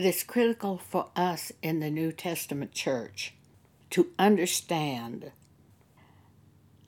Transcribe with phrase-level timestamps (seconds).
[0.00, 3.34] It is critical for us in the New Testament church
[3.90, 5.30] to understand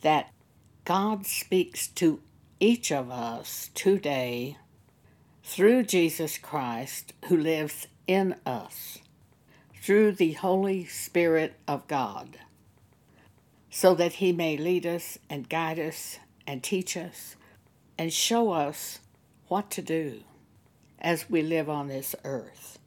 [0.00, 0.32] that
[0.86, 2.22] God speaks to
[2.58, 4.56] each of us today
[5.44, 9.00] through Jesus Christ who lives in us,
[9.82, 12.38] through the Holy Spirit of God,
[13.68, 17.36] so that He may lead us and guide us and teach us
[17.98, 19.00] and show us
[19.48, 20.22] what to do
[20.98, 22.78] as we live on this earth.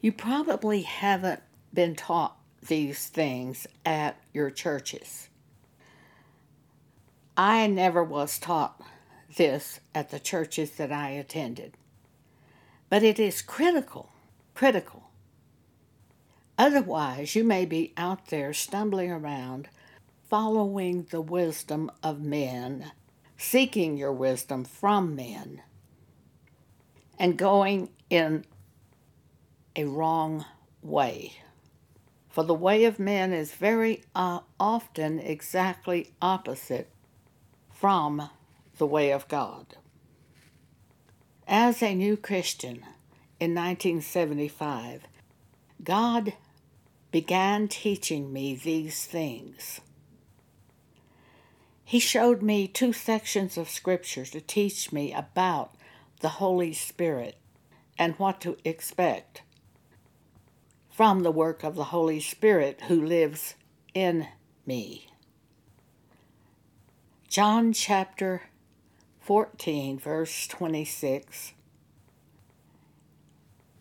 [0.00, 1.42] You probably haven't
[1.74, 2.36] been taught
[2.66, 5.28] these things at your churches.
[7.36, 8.80] I never was taught
[9.36, 11.76] this at the churches that I attended.
[12.88, 14.12] But it is critical,
[14.54, 15.10] critical.
[16.58, 19.68] Otherwise, you may be out there stumbling around,
[20.28, 22.92] following the wisdom of men,
[23.38, 25.62] seeking your wisdom from men,
[27.18, 28.44] and going in
[29.80, 30.44] a wrong
[30.82, 31.32] way.
[32.28, 36.90] For the way of men is very uh, often exactly opposite
[37.72, 38.28] from
[38.78, 39.76] the way of God.
[41.48, 42.84] As a new Christian
[43.40, 45.02] in 1975,
[45.82, 46.34] God
[47.10, 49.80] began teaching me these things.
[51.84, 55.74] He showed me two sections of Scripture to teach me about
[56.20, 57.36] the Holy Spirit
[57.98, 59.42] and what to expect
[60.90, 63.54] from the work of the Holy Spirit who lives
[63.94, 64.28] in
[64.66, 65.06] me.
[67.28, 68.42] John chapter
[69.20, 71.52] 14, verse 26.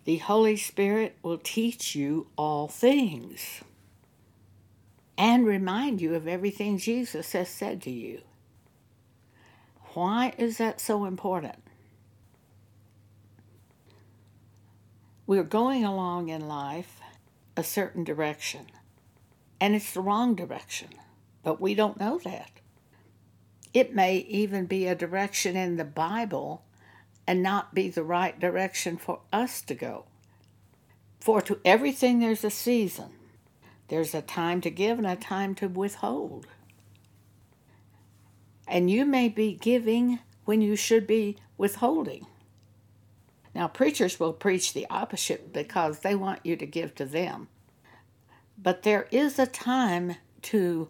[0.06, 3.62] The Holy Spirit will teach you all things
[5.18, 8.22] and remind you of everything Jesus has said to you.
[9.94, 11.62] Why is that so important?
[15.28, 16.99] We're going along in life
[17.60, 18.68] a certain direction,
[19.60, 20.88] and it's the wrong direction,
[21.44, 22.52] but we don't know that.
[23.74, 26.64] It may even be a direction in the Bible
[27.28, 30.06] and not be the right direction for us to go.
[31.20, 33.12] For to everything there's a season,
[33.90, 36.48] there's a time to give and a time to withhold.
[38.70, 42.26] And you may be giving when you should be withholding.
[43.56, 47.48] Now, preachers will preach the opposite because they want you to give to them.
[48.58, 50.88] But there is a time to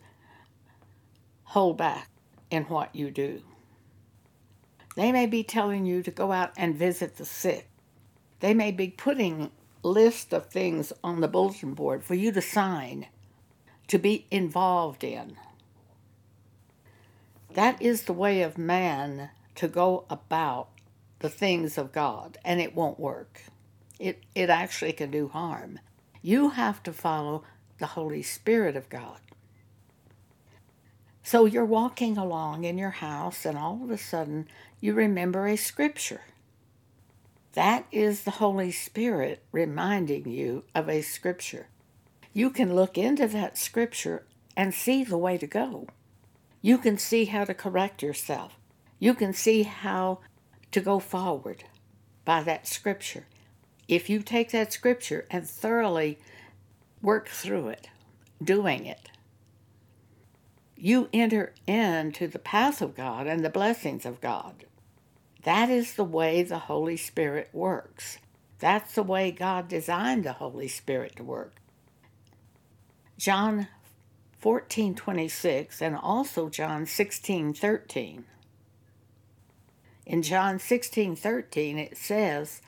[1.45, 2.09] hold back
[2.51, 3.41] in what you do.
[4.95, 7.69] They may be telling you to go out and visit the sick.
[8.39, 9.51] They may be putting
[9.83, 13.07] list of things on the bulletin board for you to sign,
[13.87, 15.37] to be involved in.
[17.53, 20.69] That is the way of man to go about
[21.19, 23.43] the things of God, and it won't work.
[23.99, 25.79] It, it actually can do harm.
[26.21, 27.43] You have to follow
[27.77, 29.19] the Holy Spirit of God.
[31.23, 34.47] So you're walking along in your house, and all of a sudden
[34.79, 36.21] you remember a scripture.
[37.53, 41.67] That is the Holy Spirit reminding you of a scripture.
[42.33, 44.25] You can look into that scripture
[44.55, 45.87] and see the way to go.
[46.61, 48.57] You can see how to correct yourself.
[48.99, 50.19] You can see how
[50.71, 51.63] to go forward
[52.25, 53.25] by that scripture.
[53.87, 56.19] If you take that scripture and thoroughly
[57.01, 57.89] work through it,
[58.43, 59.09] doing it,
[60.75, 64.65] you enter into the path of God and the blessings of God.
[65.43, 68.19] That is the way the Holy Spirit works.
[68.59, 71.55] That's the way God designed the Holy Spirit to work.
[73.17, 73.67] John
[74.41, 78.25] 14:26 and also John 16:13.
[80.09, 82.61] In John 16:13 it says,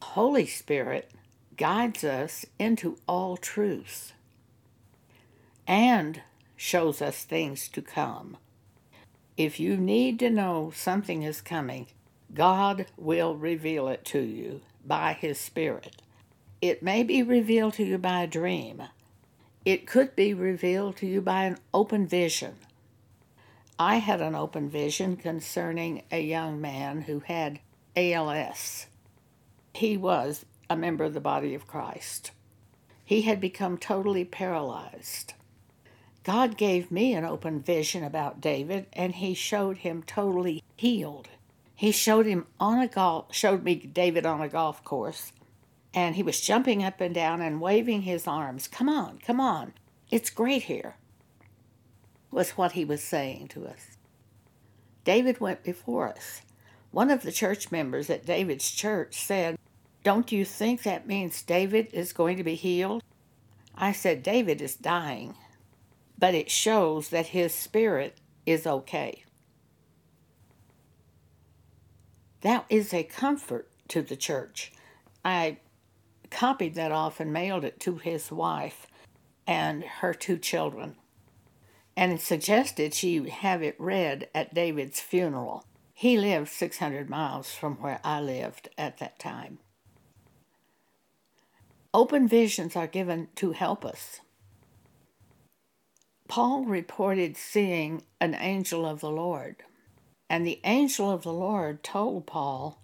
[0.00, 1.10] "Holy Spirit
[1.58, 4.14] guides us into all truth."
[5.66, 6.22] And
[6.56, 8.38] shows us things to come.
[9.36, 11.88] If you need to know something is coming,
[12.32, 16.00] God will reveal it to you by His Spirit.
[16.62, 18.84] It may be revealed to you by a dream.
[19.66, 22.56] It could be revealed to you by an open vision.
[23.78, 27.58] I had an open vision concerning a young man who had
[27.96, 28.86] ALS.
[29.74, 32.30] He was a member of the body of Christ.
[33.04, 35.34] He had become totally paralyzed.
[36.22, 41.28] God gave me an open vision about David, and he showed him totally healed.
[41.74, 45.32] He showed him on a golf showed me David on a golf course,
[45.92, 48.68] and he was jumping up and down and waving his arms.
[48.68, 49.74] Come on, come on.
[50.10, 50.94] It's great here.
[52.34, 53.96] Was what he was saying to us.
[55.04, 56.42] David went before us.
[56.90, 59.56] One of the church members at David's church said,
[60.02, 63.04] Don't you think that means David is going to be healed?
[63.76, 65.36] I said, David is dying,
[66.18, 69.22] but it shows that his spirit is okay.
[72.40, 74.72] That is a comfort to the church.
[75.24, 75.58] I
[76.30, 78.88] copied that off and mailed it to his wife
[79.46, 80.96] and her two children
[81.96, 85.64] and suggested she have it read at David's funeral.
[85.92, 89.58] He lived 600 miles from where I lived at that time.
[91.92, 94.20] Open visions are given to help us.
[96.26, 99.56] Paul reported seeing an angel of the Lord,
[100.28, 102.82] and the angel of the Lord told Paul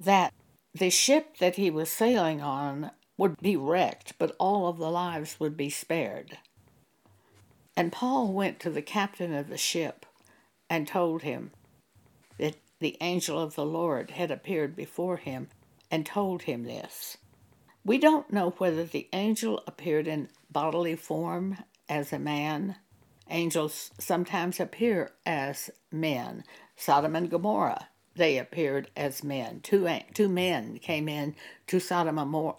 [0.00, 0.32] that
[0.74, 5.38] the ship that he was sailing on would be wrecked, but all of the lives
[5.38, 6.38] would be spared.
[7.80, 10.04] And Paul went to the captain of the ship
[10.68, 11.52] and told him
[12.36, 15.48] that the angel of the Lord had appeared before him
[15.90, 17.16] and told him this.
[17.82, 21.56] We don't know whether the angel appeared in bodily form
[21.88, 22.76] as a man.
[23.30, 26.44] Angels sometimes appear as men.
[26.76, 29.60] Sodom and Gomorrah, they appeared as men.
[29.62, 31.34] Two, two men came in
[31.68, 32.18] to Sodom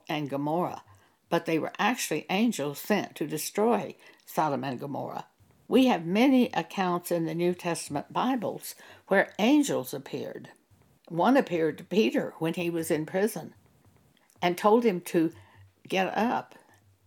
[0.09, 0.81] and Gomorrah,
[1.29, 3.95] but they were actually angels sent to destroy
[4.33, 5.25] Sodom and Gomorrah.
[5.67, 8.75] We have many accounts in the New Testament Bibles
[9.07, 10.47] where angels appeared.
[11.09, 13.53] One appeared to Peter when he was in prison
[14.41, 15.33] and told him to
[15.85, 16.55] get up,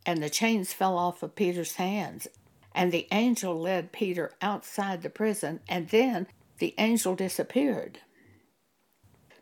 [0.05, 2.29] and the chains fell off of Peter's hands.
[2.75, 6.27] And the angel led Peter outside the prison, and then
[6.59, 8.01] the angel disappeared.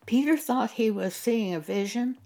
[0.07, 2.19] Peter thought he was seeing a vision,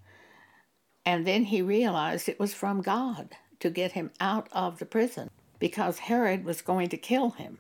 [1.07, 3.31] and then he realized it was from God
[3.61, 7.59] to get him out of the prison because Herod was going to kill him.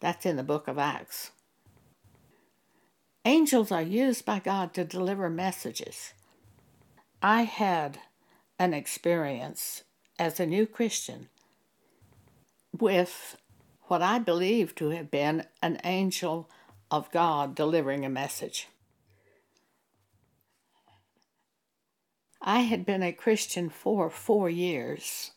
[0.00, 1.30] That's in the book of Acts.
[3.24, 6.12] Angels are used by God to deliver messages.
[7.22, 7.98] I had
[8.58, 9.82] an experience
[10.18, 11.28] as a new Christian
[12.78, 13.36] with
[13.84, 16.48] what I believe to have been an angel
[16.90, 18.68] of God delivering a message.
[22.40, 25.32] I had been a Christian for four years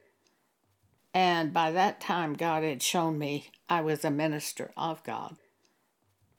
[1.14, 5.38] and by that time, God had shown me I was a minister of God.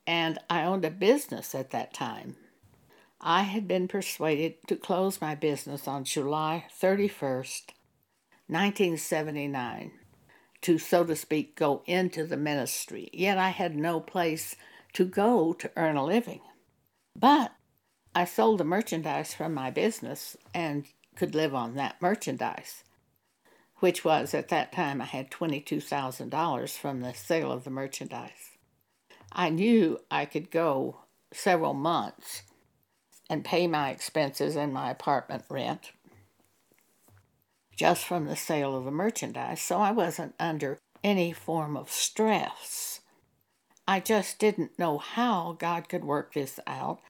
[0.07, 2.37] And I owned a business at that time.
[3.21, 7.73] I had been persuaded to close my business on July 31st,
[8.47, 9.93] 1979,
[10.63, 13.11] to, so to speak, go into the ministry.
[13.13, 14.57] Yet I had no place
[14.95, 16.41] to go to earn a living.
[17.15, 17.53] But
[18.15, 22.85] I sold the merchandise from my business and could live on that merchandise
[23.81, 28.57] which was at that time I had $22,000 from the sale of the merchandise.
[29.33, 31.01] I knew I could go
[31.33, 32.43] several months
[33.29, 35.93] and pay my expenses and my apartment rent
[37.81, 43.01] just from the sale of the merchandise, so I wasn't under any form of stress.
[43.89, 47.01] I just didn't know how God could work this out,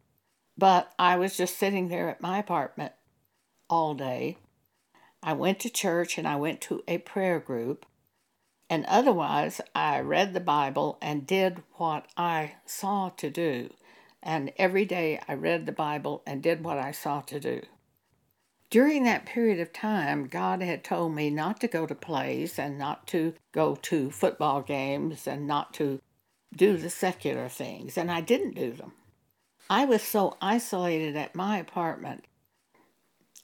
[0.57, 2.93] but I was just sitting there at my apartment
[3.69, 4.39] all day
[5.23, 7.87] I went to church and I went to a prayer group.
[8.69, 13.71] And otherwise, I read the Bible and did what I saw to do.
[14.23, 17.63] And every day I read the Bible and did what I saw to do.
[18.71, 22.79] During that period of time, God had told me not to go to plays and
[22.79, 26.01] not to go to football games and not to
[26.55, 28.93] do the secular things, and I didn't do them.
[29.69, 32.25] I was so isolated at my apartment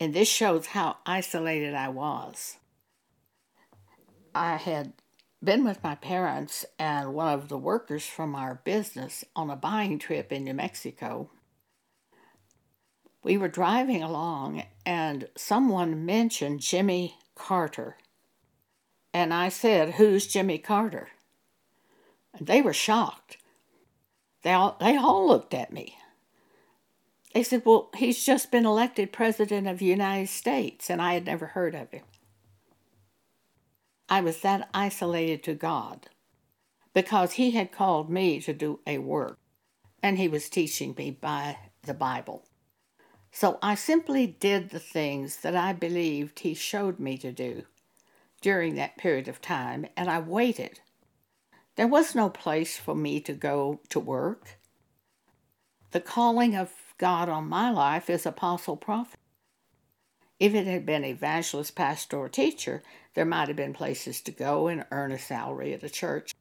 [0.00, 2.56] and this shows how isolated I was.
[4.34, 4.92] I had
[5.42, 9.98] been with my parents and one of the workers from our business on a buying
[9.98, 11.30] trip in New Mexico.
[13.22, 17.96] We were driving along and someone mentioned Jimmy Carter.
[19.14, 21.08] And I said, Who's Jimmy Carter?
[22.34, 23.38] And they were shocked.
[24.42, 25.96] They all, they all looked at me.
[27.36, 31.26] They said, Well, he's just been elected President of the United States, and I had
[31.26, 32.04] never heard of him.
[34.08, 36.08] I was that isolated to God
[36.94, 39.38] because He had called me to do a work,
[40.02, 42.46] and He was teaching me by the Bible.
[43.30, 47.64] So I simply did the things that I believed He showed me to do
[48.40, 50.80] during that period of time, and I waited.
[51.74, 54.56] There was no place for me to go to work.
[55.90, 59.18] The calling of God on my life is apostle prophet.
[60.38, 62.82] If it had been evangelist, pastor, or teacher,
[63.14, 66.34] there might have been places to go and earn a salary at a church.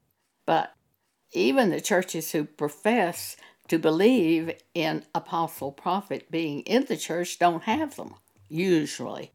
[0.46, 0.74] But
[1.32, 7.64] even the churches who profess to believe in apostle prophet being in the church don't
[7.64, 8.16] have them,
[8.48, 9.32] usually,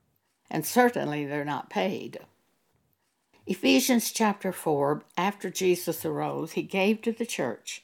[0.50, 2.19] and certainly they're not paid.
[3.47, 7.83] Ephesians chapter 4 After Jesus arose, he gave to the church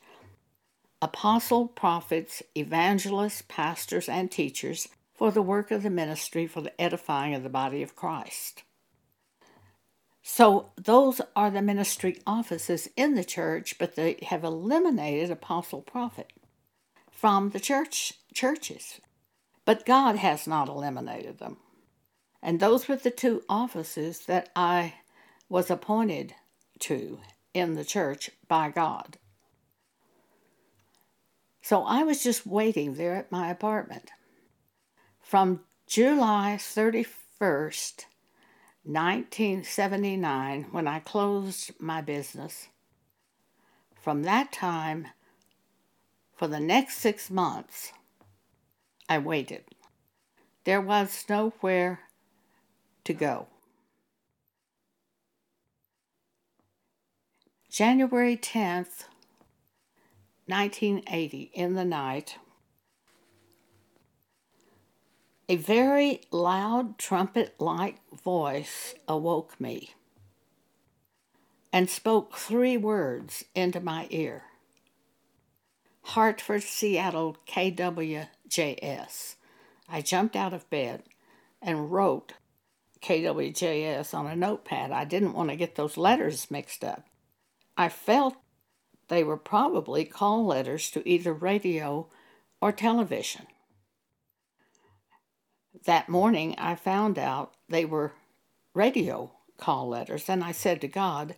[1.02, 7.34] apostle, prophets, evangelists, pastors, and teachers for the work of the ministry for the edifying
[7.34, 8.62] of the body of Christ.
[10.22, 16.32] So, those are the ministry offices in the church, but they have eliminated apostle prophet
[17.10, 19.00] from the church churches.
[19.64, 21.58] But God has not eliminated them.
[22.42, 24.94] And those were the two offices that I
[25.48, 26.34] was appointed
[26.80, 27.20] to
[27.54, 29.18] in the church by God.
[31.68, 34.12] So I was just waiting there at my apartment.
[35.20, 38.04] From July 31st,
[38.84, 42.68] 1979, when I closed my business,
[44.00, 45.08] from that time,
[46.36, 47.90] for the next six months,
[49.08, 49.64] I waited.
[50.62, 51.98] There was nowhere
[53.02, 53.48] to go.
[57.68, 59.06] January 10th,
[60.46, 62.38] 1980, in the night,
[65.48, 69.94] a very loud trumpet like voice awoke me
[71.72, 74.44] and spoke three words into my ear
[76.10, 79.34] Hartford, Seattle, KWJS.
[79.88, 81.02] I jumped out of bed
[81.60, 82.34] and wrote
[83.02, 84.92] KWJS on a notepad.
[84.92, 87.04] I didn't want to get those letters mixed up.
[87.76, 88.36] I felt
[89.08, 92.08] they were probably call letters to either radio
[92.60, 93.46] or television.
[95.84, 98.12] That morning, I found out they were
[98.74, 101.34] radio call letters, and I said to God,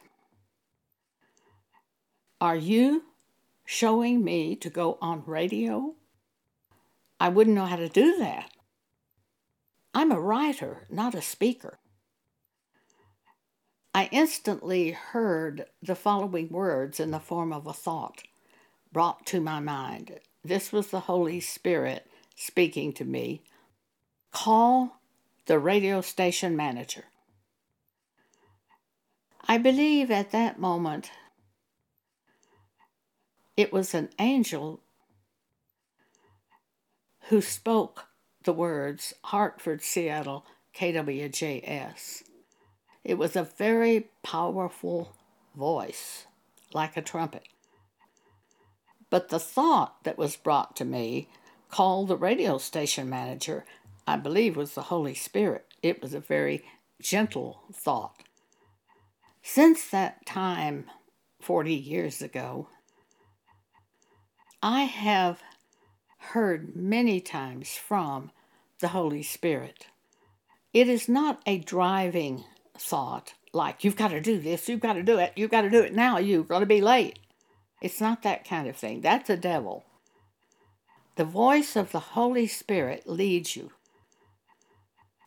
[2.40, 3.04] Are you
[3.64, 5.94] showing me to go on radio?
[7.20, 8.50] I wouldn't know how to do that.
[9.92, 11.78] I'm a writer, not a speaker.
[13.99, 18.23] I instantly heard the following words in the form of a thought
[18.93, 20.21] brought to my mind.
[20.45, 23.43] This was the Holy Spirit speaking to me.
[24.31, 25.00] Call
[25.47, 27.07] the radio station manager.
[29.49, 31.11] I believe at that moment
[33.57, 34.78] it was an angel
[37.31, 38.07] who spoke
[38.45, 42.27] the words Hartford, Seattle, KWJS.
[43.08, 45.16] It was a very powerful
[45.56, 46.26] voice,
[46.74, 47.48] like a trumpet.
[49.08, 51.30] But the thought that was brought to me
[51.70, 53.64] called the radio station manager,
[54.06, 55.64] I believe was the Holy Spirit.
[55.82, 56.62] It was a very
[57.00, 58.24] gentle thought.
[59.42, 60.84] Since that time,
[61.40, 62.68] 40 years ago,
[64.62, 65.40] I have
[66.18, 68.32] heard many times from
[68.80, 69.86] the Holy Spirit.
[70.74, 72.44] It is not a driving
[72.78, 75.70] thought like, you've got to do this, you've got to do it, you've got to
[75.70, 77.18] do it now, you're going to be late.
[77.80, 79.00] It's not that kind of thing.
[79.00, 79.85] That's a devil.
[81.16, 83.73] The voice of the Holy Spirit leads you.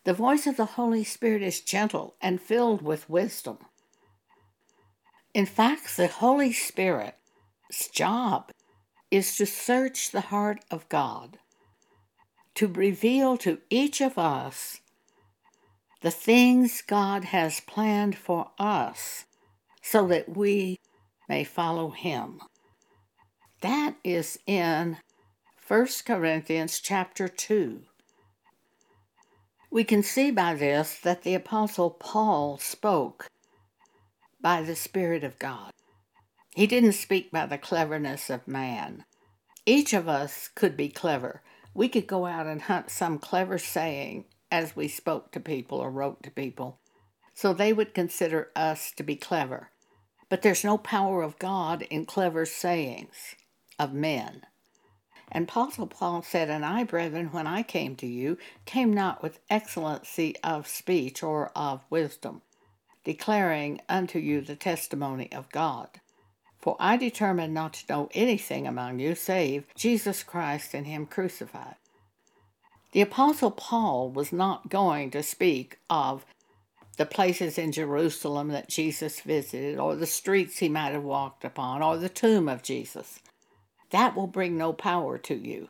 [0.04, 3.60] The voice of the Holy Spirit is gentle and filled with wisdom.
[5.34, 8.52] In fact, the Holy Spirit's job
[9.10, 11.38] is to search the heart of God,
[12.56, 14.81] to reveal to each of us
[16.02, 19.26] the things God has planned for us
[19.82, 20.78] so that we
[21.30, 22.42] may follow Him.
[23.62, 24.98] That is in
[25.68, 27.82] 1 Corinthians chapter 2.
[29.70, 33.28] We can see by this that the Apostle Paul spoke
[34.42, 35.72] by the Spirit of God.
[36.56, 39.06] He didn't speak by the cleverness of man.
[39.66, 41.44] Each of us could be clever.
[41.74, 45.90] We could go out and hunt some clever saying as we spoke to people or
[45.90, 46.80] wrote to people.
[47.34, 49.70] So they would consider us to be clever.
[50.30, 53.36] But there's no power of God in clever sayings
[53.80, 54.44] of men.
[55.32, 59.40] And Apostle Paul said, And I, brethren, when I came to you, came not with
[59.50, 62.42] excellency of speech or of wisdom,
[63.06, 66.02] declaring unto you the testimony of God.
[66.60, 71.76] For I determined not to know anything among you save Jesus Christ and Him crucified.
[72.92, 76.26] The Apostle Paul was not going to speak of
[76.98, 81.82] the places in Jerusalem that Jesus visited, or the streets he might have walked upon,
[81.82, 83.20] or the tomb of Jesus.
[83.92, 85.70] That will bring no power to you.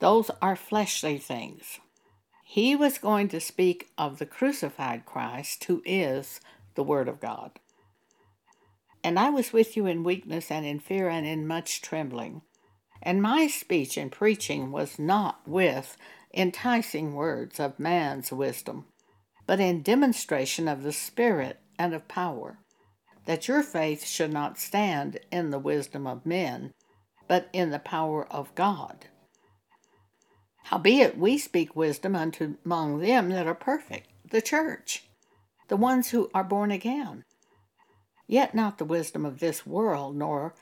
[0.00, 1.80] Those are fleshly things.
[2.44, 6.40] He was going to speak of the crucified Christ, who is
[6.74, 7.52] the Word of God.
[9.02, 12.42] And I was with you in weakness and in fear and in much trembling.
[13.02, 15.96] And my speech and preaching was not with
[16.34, 18.86] enticing words of man's wisdom,
[19.46, 22.58] but in demonstration of the Spirit and of power,
[23.26, 26.72] that your faith should not stand in the wisdom of men,
[27.28, 29.06] but in the power of God.
[30.64, 35.08] Howbeit we speak wisdom unto among them that are perfect, the church,
[35.68, 37.24] the ones who are born again.
[38.26, 40.54] Yet not the wisdom of this world, nor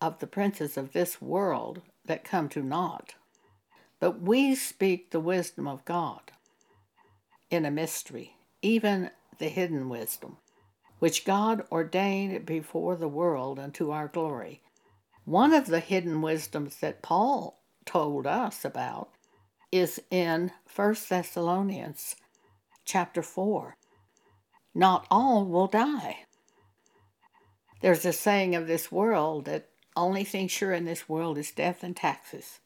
[0.00, 3.14] of the princes of this world that come to naught.
[4.02, 6.32] But we speak the wisdom of God
[7.52, 10.38] in a mystery, even the hidden wisdom,
[10.98, 14.60] which God ordained before the world unto our glory.
[15.24, 19.10] One of the hidden wisdoms that Paul told us about
[19.70, 22.16] is in 1 Thessalonians
[22.84, 23.76] chapter 4.
[24.74, 26.24] Not all will die.
[27.82, 31.84] There's a saying of this world that only thing sure in this world is death
[31.84, 32.58] and taxes.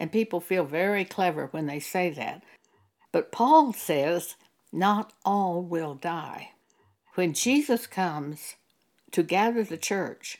[0.00, 2.42] And people feel very clever when they say that.
[3.12, 4.34] But Paul says,
[4.72, 6.52] not all will die.
[7.14, 8.56] When Jesus comes
[9.12, 10.38] to gather the church,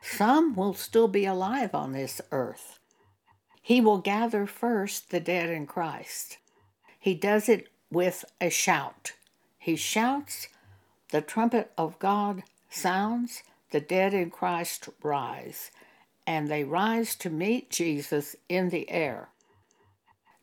[0.00, 2.78] some will still be alive on this earth.
[3.60, 6.38] He will gather first the dead in Christ.
[6.98, 9.12] He does it with a shout.
[9.58, 10.48] He shouts,
[11.10, 15.70] the trumpet of God sounds, the dead in Christ rise,
[16.26, 19.28] and they rise to meet Jesus in the air.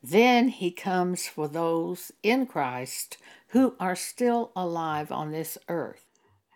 [0.02, 6.06] Then he comes for those in Christ who are still alive on this earth.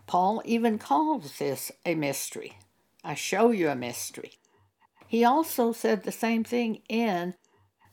[0.07, 2.59] Paul even calls this a mystery.
[3.05, 4.33] I show you a mystery.
[5.07, 7.35] He also said the same thing in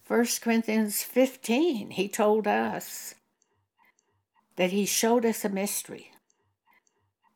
[0.08, 1.92] 1 Corinthians 15.
[1.92, 3.16] He told us
[4.56, 6.12] that he showed us a mystery,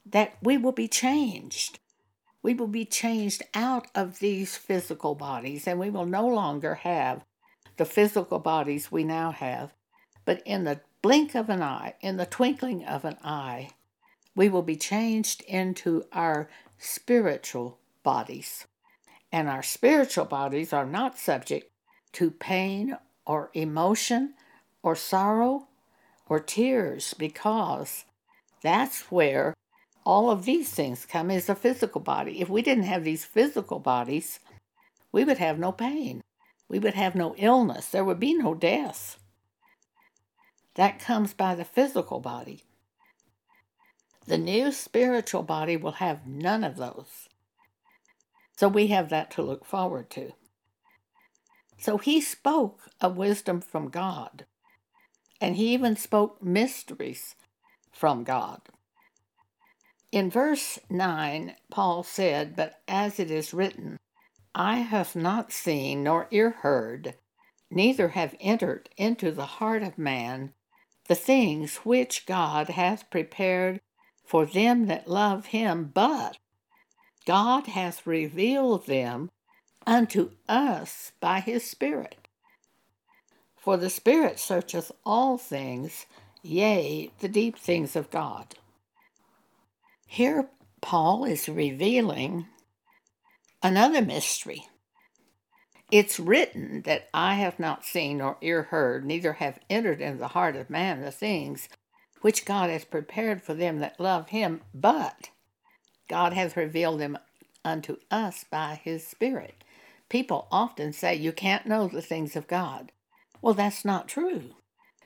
[0.05, 1.79] that we will be changed.
[2.43, 7.23] We will be changed out of these physical bodies, and we will no longer have
[7.77, 9.73] the physical bodies we now have.
[10.25, 13.69] But in the blink of an eye, in the twinkling of an eye,
[14.35, 18.67] we will be changed into our spiritual bodies
[19.31, 21.71] and our spiritual bodies are not subject
[22.13, 24.33] to pain or emotion
[24.81, 25.67] or sorrow
[26.29, 28.05] or tears because
[28.61, 29.53] that's where
[30.07, 32.39] all of these things come as a physical body.
[32.39, 34.39] If we didn't have these physical bodies,
[35.11, 36.21] we would have no pain.
[36.69, 37.89] We would have no illness.
[37.89, 39.19] There would be no death.
[40.75, 42.63] That comes by the physical body.
[44.27, 47.27] The new spiritual body will have none of those.
[48.55, 50.31] So we have that to look forward to.
[51.77, 54.45] So he spoke of wisdom from God,
[55.41, 57.35] and he even spoke mysteries
[57.91, 58.61] from God.
[60.11, 63.97] In verse 9, Paul said, But as it is written,
[64.55, 67.15] I have not seen nor ear heard,
[67.69, 70.53] neither have entered into the heart of man
[71.07, 73.81] the things which God hath prepared
[74.25, 76.37] for them that love him, but
[77.25, 79.29] God hath revealed them
[79.85, 82.27] unto us by his Spirit.
[83.57, 86.05] For the Spirit searcheth all things,
[86.41, 88.55] yea, the deep things of God.
[90.09, 90.49] Here,
[90.81, 92.47] Paul is revealing
[93.61, 94.65] another mystery.
[95.91, 100.29] It's written that I have not seen nor ear heard, neither have entered into the
[100.29, 101.69] heart of man the things
[102.21, 105.29] which God has prepared for them that love him, but
[106.09, 107.17] God hath revealed them
[107.63, 109.63] unto us by his Spirit.
[110.09, 112.91] People often say you can't know the things of God.
[113.41, 114.55] Well, that's not true,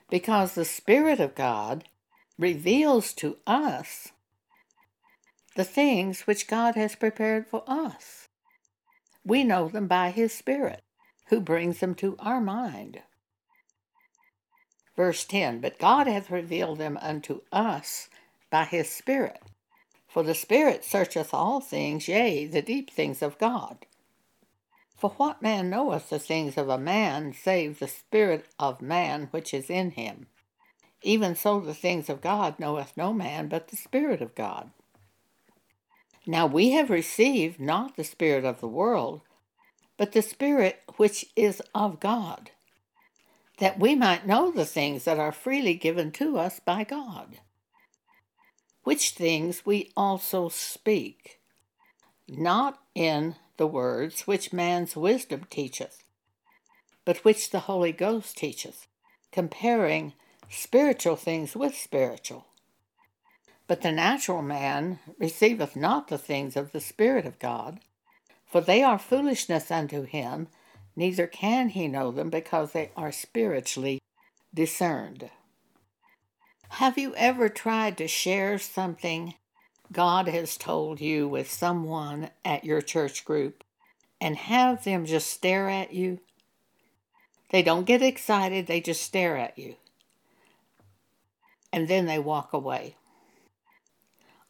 [0.10, 1.90] because the Spirit of God
[2.38, 4.12] reveals to us
[5.56, 8.28] the things which God has prepared for us.
[9.26, 10.82] We know them by his Spirit,
[11.28, 13.02] who brings them to our mind.
[14.96, 18.10] Verse 10 But God hath revealed them unto us
[18.50, 19.42] by his Spirit.
[20.08, 23.86] For the Spirit searcheth all things, yea, the deep things of God.
[24.98, 29.54] For what man knoweth the things of a man, save the Spirit of man which
[29.54, 30.28] is in him?
[31.02, 34.72] Even so the things of God knoweth no man but the Spirit of God.
[36.26, 39.22] Now we have received not the Spirit of the world,
[39.98, 42.52] but the Spirit which is of God,
[43.58, 47.40] that we might know the things that are freely given to us by God
[48.84, 51.40] which things we also speak,
[52.28, 56.04] not in the words which man's wisdom teacheth,
[57.06, 58.88] but which the Holy Ghost teacheth,
[59.32, 60.14] comparing
[60.50, 62.48] spiritual things with spiritual.
[63.72, 67.80] But the natural man receiveth not the things of the Spirit of God,
[68.46, 70.50] For they are foolishness unto him,
[70.94, 74.02] neither can he know them because they are spiritually
[74.54, 75.30] discerned.
[76.72, 79.36] Have you ever tried to share something
[79.90, 83.64] God has told you with someone at your church group
[84.20, 86.20] and have them just stare at you?
[87.52, 89.76] They don't get excited, they just stare at you.
[91.72, 92.98] And then they walk away.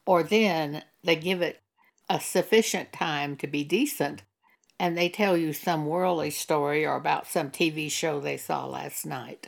[0.05, 1.61] Or then they give it
[2.09, 4.23] a sufficient time to be decent
[4.81, 9.05] and they tell you some worldly story or about some TV show they saw last
[9.05, 9.47] night.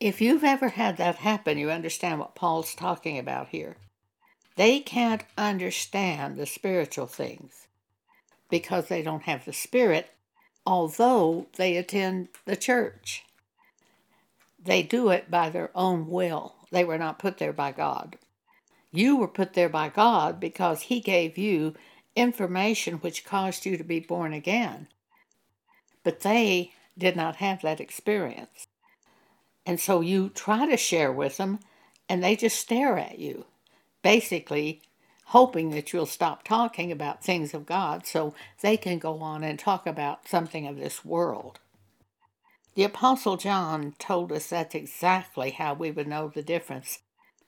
[0.00, 3.76] If you've ever had that happen, you understand what Paul's talking about here.
[4.56, 7.68] They can't understand the spiritual things
[8.50, 10.10] because they don't have the Spirit,
[10.66, 13.22] although they attend the church.
[14.58, 16.56] They do it by their own will.
[16.72, 18.16] They were not put there by God.
[18.90, 21.74] You were put there by God because He gave you
[22.16, 24.88] information which caused you to be born again.
[26.02, 28.66] But they did not have that experience.
[29.66, 31.60] And so you try to share with them,
[32.08, 33.44] and they just stare at you,
[34.02, 34.80] basically
[35.26, 39.58] hoping that you'll stop talking about things of God so they can go on and
[39.58, 41.58] talk about something of this world.
[42.74, 47.00] The Apostle John told us that's exactly how we would know the difference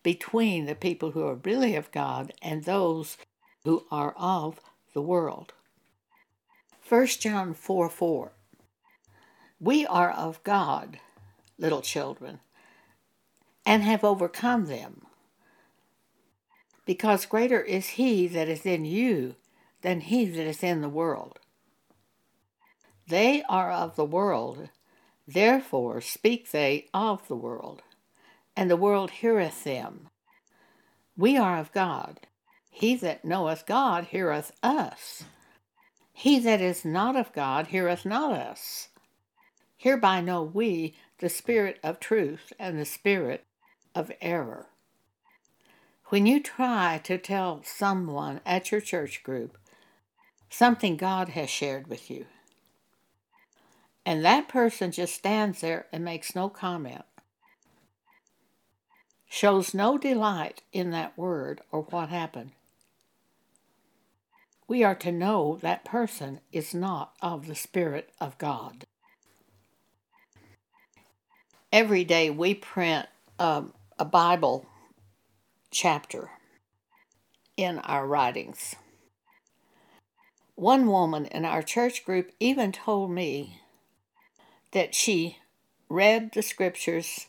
[0.02, 3.16] between the people who are really of God and those
[3.64, 4.60] who are of
[4.94, 5.52] the world.
[6.88, 8.32] 1 John 4 4.
[9.60, 10.98] We are of God
[11.60, 12.40] little children,
[13.64, 15.02] and have overcome them.
[16.86, 19.36] Because greater is he that is in you
[19.82, 21.38] than he that is in the world.
[23.06, 24.70] They are of the world,
[25.28, 27.82] therefore speak they of the world,
[28.60, 30.10] and the world heareth them.
[31.16, 32.20] We are of God.
[32.70, 35.24] He that knoweth God heareth us.
[36.12, 38.88] He that is not of God heareth not us.
[39.78, 43.46] Hereby know we the spirit of truth and the spirit
[43.94, 44.66] of error.
[46.08, 49.56] When you try to tell someone at your church group
[50.50, 52.26] something God has shared with you,
[54.04, 57.04] and that person just stands there and makes no comment,
[59.30, 62.50] shows no delight in that word or what happened,
[64.68, 68.84] we are to know that person is not of the Spirit of God
[71.72, 73.06] every day we print
[73.38, 74.66] um, a Bible
[75.70, 76.30] chapter
[77.56, 78.74] in our writings.
[80.54, 83.60] One woman in our church group even told me
[84.72, 85.38] that she
[85.88, 87.26] read the scriptures,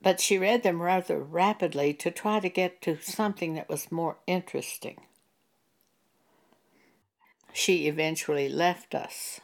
[0.00, 4.18] but she read them rather rapidly to try to get to something that was more
[4.26, 4.98] interesting.
[7.52, 9.40] She eventually left us.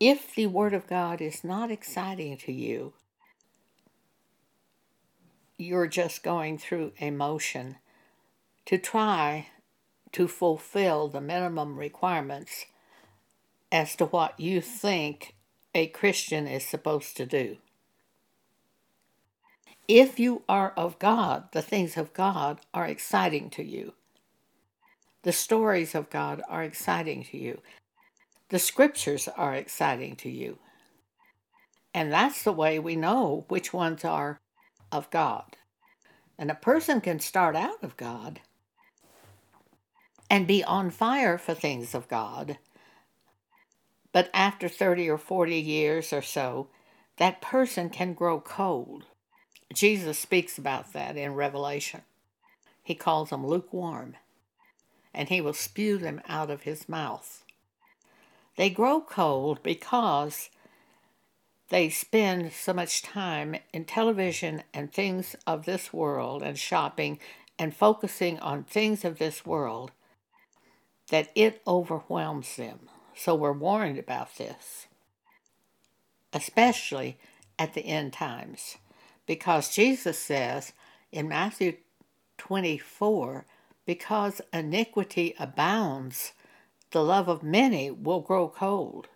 [0.00, 2.92] If the Word of God is not exciting to you,
[5.56, 7.76] you're just going through a motion
[8.66, 9.48] to try
[10.12, 12.66] to fulfill the minimum requirements
[13.72, 15.34] as to what you think
[15.74, 17.56] a Christian is supposed to do.
[19.88, 23.94] If you are of God, the things of God are exciting to you.
[25.22, 27.62] The stories of God are exciting to you.
[28.50, 30.58] The scriptures are exciting to you.
[31.94, 34.40] And that's the way we know which ones are
[34.92, 35.56] of God.
[36.38, 38.40] And a person can start out of God
[40.28, 42.58] and be on fire for things of God.
[44.12, 46.68] But after 30 or 40 years or so,
[47.16, 49.06] that person can grow cold.
[49.72, 52.02] Jesus speaks about that in Revelation.
[52.82, 54.16] He calls them lukewarm,
[55.12, 57.44] and he will spew them out of his mouth.
[58.56, 60.48] They grow cold because
[61.68, 67.18] they spend so much time in television and things of this world and shopping
[67.58, 69.92] and focusing on things of this world
[71.10, 72.88] that it overwhelms them.
[73.14, 74.86] So we're warned about this,
[76.32, 77.18] especially
[77.58, 78.76] at the end times,
[79.28, 80.72] because Jesus says
[81.12, 81.76] in Matthew
[82.38, 83.44] 24,
[83.84, 86.32] because iniquity abounds,
[86.92, 89.08] the love of many will grow cold.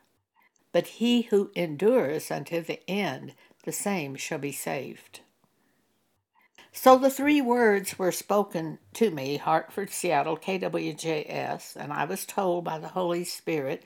[0.71, 5.21] But he who endures unto the end, the same shall be saved.
[6.73, 12.65] So the three words were spoken to me, Hartford, Seattle, KWJS, and I was told
[12.65, 13.85] by the Holy Spirit,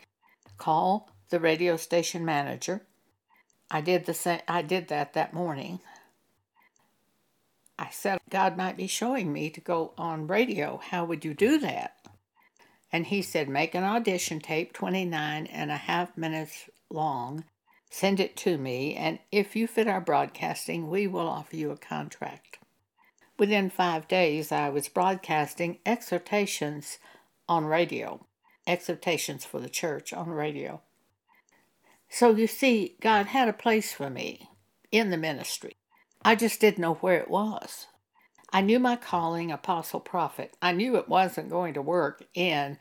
[0.59, 2.83] call the radio station manager.
[3.71, 5.81] I did the same, I did that that morning.
[7.79, 10.81] I said God might be showing me to go on radio.
[10.83, 11.97] How would you do that?
[12.91, 17.45] And he said, Make an audition tape 29 and a half minutes long,
[17.91, 21.77] send it to me, and if you fit our broadcasting, we will offer you a
[21.77, 22.59] contract.
[23.39, 26.99] Within five days, I was broadcasting exhortations
[27.49, 28.27] on radio,
[28.67, 30.81] exhortations for the church on radio.
[32.09, 34.49] So you see, God had a place for me
[34.91, 35.77] in the ministry.
[36.27, 37.87] I just didn't know where it was.
[38.53, 40.57] I knew my calling, apostle prophet.
[40.61, 42.79] I knew it wasn't going to work in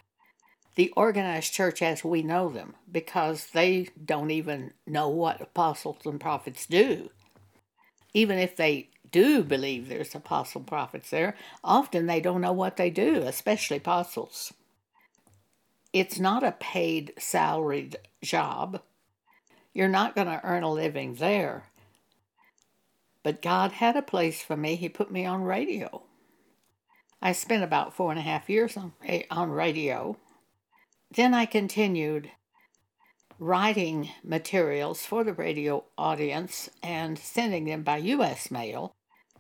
[0.74, 6.20] the organized church as we know them because they don't even know what apostles and
[6.20, 7.12] prophets do.
[8.16, 12.90] Even if they do believe there's apostle prophets there, often they don't know what they
[12.90, 14.54] do, especially apostles.
[15.94, 18.82] It's not a paid salaried job.
[19.72, 21.66] You're not going to earn a living there.
[23.26, 24.76] But God had a place for me.
[24.76, 26.04] He put me on radio.
[27.24, 28.94] I spent about four and a half years on,
[29.32, 30.18] on radio.
[31.10, 32.30] Then I continued
[33.40, 38.52] writing materials for the radio audience and sending them by U.S.
[38.52, 38.94] mail.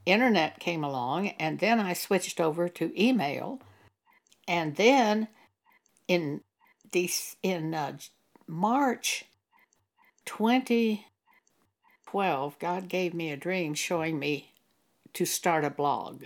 [0.03, 3.61] Internet came along, and then I switched over to email.
[4.47, 5.27] And then
[6.07, 6.41] in
[7.43, 7.97] in uh,
[8.47, 9.25] March
[12.05, 14.53] 2012, God gave me a dream showing me
[15.13, 16.23] to start a blog,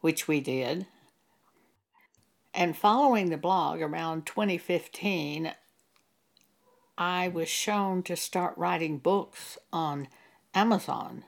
[0.00, 0.86] which we did.
[2.54, 5.52] And following the blog around 2015,
[6.98, 10.08] I was shown to start writing books on
[10.54, 11.24] Amazon,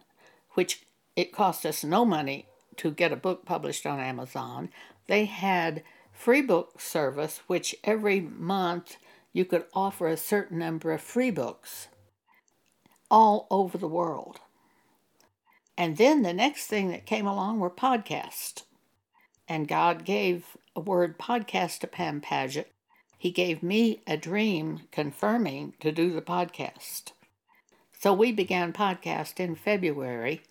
[0.55, 2.47] which it cost us no money
[2.79, 4.71] to get a book published on Amazon.
[5.07, 8.97] They had free book service, which every month
[9.33, 11.89] you could offer a certain number of free books
[13.11, 14.41] all over the world.
[15.77, 18.63] And then the next thing that came along were podcasts.
[19.49, 22.73] And God gave a word podcast to Pam Paget.
[23.19, 27.13] He gave me a dream confirming to do the podcast.
[27.99, 30.43] So we began podcast in February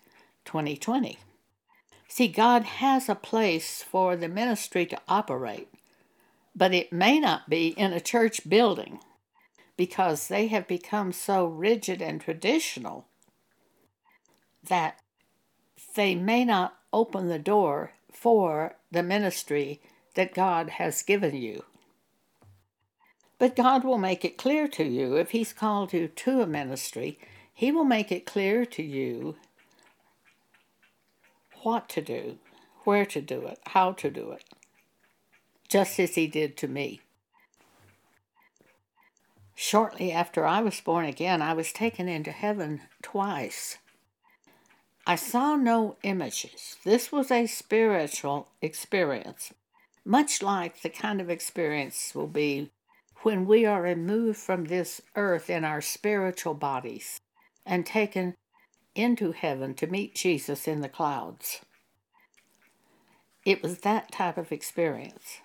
[0.44, 1.18] 2020.
[2.08, 5.68] See, God has a place for the ministry to operate
[6.54, 9.00] but it may not be in a church building
[9.76, 13.06] because they have become so rigid and traditional
[14.62, 15.00] that
[15.94, 19.80] they may not open the door for the ministry
[20.14, 21.64] that God has given you.
[23.38, 27.18] But God will make it clear to you if He's called you to a ministry,
[27.52, 29.36] He will make it clear to you
[31.62, 32.38] what to do,
[32.84, 34.44] where to do it, how to do it
[35.74, 37.00] just as he did to me.
[39.54, 43.78] Shortly after I was born again, I was taken into heaven twice.
[45.06, 46.76] I saw no images.
[46.84, 49.52] This was a spiritual experience,
[50.04, 52.70] much like the kind of experience will be
[53.22, 57.20] when we are removed from this earth in our spiritual bodies
[57.64, 58.34] and taken
[58.94, 61.60] into heaven to meet Jesus in the clouds.
[63.44, 65.40] It was that type of experience.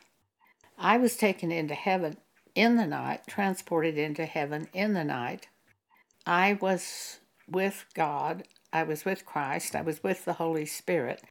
[0.78, 2.18] I was taken into heaven
[2.60, 5.48] in the night, transported into heaven in the night.
[6.26, 8.44] I was with God,
[8.74, 11.24] I was with Christ, I was with the Holy Spirit.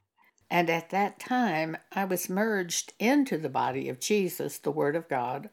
[0.49, 5.07] And at that time, I was merged into the body of Jesus, the Word of
[5.07, 5.51] God,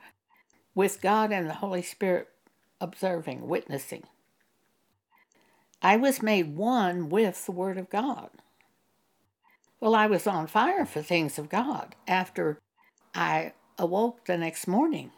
[0.75, 2.29] with God and the Holy Spirit
[2.81, 4.05] observing, witnessing.
[5.83, 8.31] I was made one with the Word of God.
[9.79, 12.59] Well, I was on fire for things of God after
[13.15, 15.11] I awoke the next morning.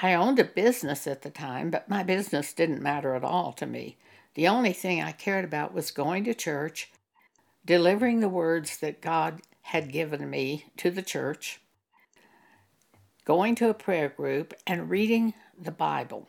[0.00, 3.66] I owned a business at the time, but my business didn't matter at all to
[3.66, 3.96] me.
[4.34, 6.90] The only thing I cared about was going to church,
[7.64, 11.60] delivering the words that God had given me to the church,
[13.24, 16.28] going to a prayer group, and reading the Bible.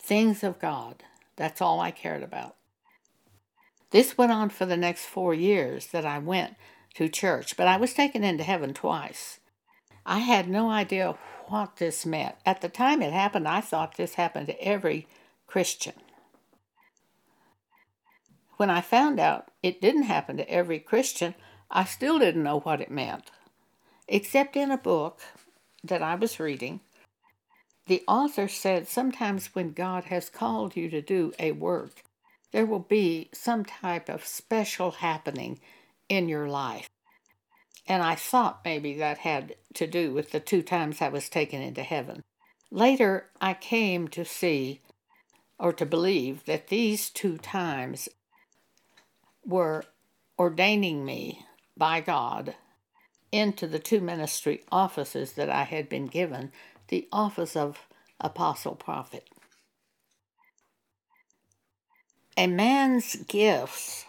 [0.00, 1.04] Things of God.
[1.36, 2.56] That's all I cared about.
[3.90, 6.56] This went on for the next four years that I went
[6.94, 9.38] to church, but I was taken into heaven twice.
[10.08, 11.18] I had no idea
[11.48, 12.36] what this meant.
[12.46, 15.06] At the time it happened, I thought this happened to every
[15.46, 15.92] Christian.
[18.56, 21.34] When I found out it didn't happen to every Christian,
[21.70, 23.30] I still didn't know what it meant.
[24.08, 25.20] Except in a book
[25.84, 26.80] that I was reading,
[27.86, 32.02] the author said sometimes when God has called you to do a work,
[32.52, 35.60] there will be some type of special happening
[36.08, 36.87] in your life.
[37.88, 41.62] And I thought maybe that had to do with the two times I was taken
[41.62, 42.22] into heaven.
[42.70, 44.82] Later, I came to see
[45.58, 48.08] or to believe that these two times
[49.44, 49.84] were
[50.38, 51.46] ordaining me
[51.76, 52.54] by God
[53.32, 56.52] into the two ministry offices that I had been given
[56.88, 57.86] the office of
[58.20, 59.28] apostle prophet.
[62.36, 64.04] A man's gifts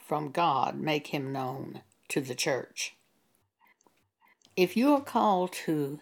[0.00, 2.94] from God make him known to the church.
[4.56, 6.00] If you are called to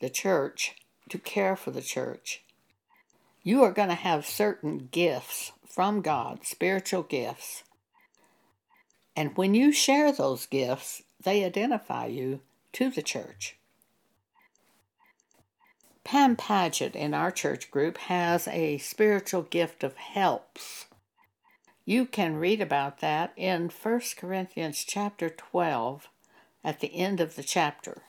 [0.00, 0.74] the church
[1.08, 2.42] to care for the church,
[3.42, 7.62] you are going to have certain gifts from God, spiritual gifts.
[9.14, 12.40] And when you share those gifts, they identify you
[12.72, 13.56] to the church.
[16.04, 20.85] Pam Paget in our church group has a spiritual gift of helps.
[21.86, 26.08] You can read about that in 1 Corinthians chapter 12
[26.64, 28.02] at the end of the chapter.